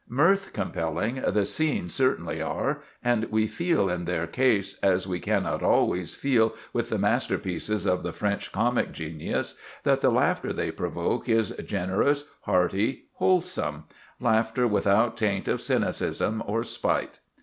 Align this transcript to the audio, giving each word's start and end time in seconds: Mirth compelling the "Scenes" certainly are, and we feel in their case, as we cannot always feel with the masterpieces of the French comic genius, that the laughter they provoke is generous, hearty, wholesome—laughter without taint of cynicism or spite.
Mirth 0.09 0.51
compelling 0.51 1.21
the 1.27 1.45
"Scenes" 1.45 1.93
certainly 1.93 2.41
are, 2.41 2.81
and 3.03 3.25
we 3.25 3.45
feel 3.45 3.87
in 3.87 4.05
their 4.05 4.25
case, 4.25 4.75
as 4.81 5.05
we 5.05 5.19
cannot 5.19 5.61
always 5.61 6.15
feel 6.15 6.55
with 6.73 6.89
the 6.89 6.97
masterpieces 6.97 7.85
of 7.85 8.01
the 8.01 8.11
French 8.11 8.51
comic 8.51 8.93
genius, 8.93 9.53
that 9.83 10.01
the 10.01 10.09
laughter 10.09 10.51
they 10.53 10.71
provoke 10.71 11.29
is 11.29 11.51
generous, 11.63 12.23
hearty, 12.45 13.09
wholesome—laughter 13.17 14.65
without 14.67 15.17
taint 15.17 15.47
of 15.47 15.61
cynicism 15.61 16.41
or 16.47 16.63
spite. 16.63 17.19